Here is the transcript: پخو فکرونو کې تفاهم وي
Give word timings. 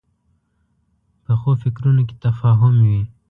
پخو 1.23 1.51
فکرونو 1.61 2.01
کې 2.07 2.15
تفاهم 2.25 2.73
وي 2.85 3.01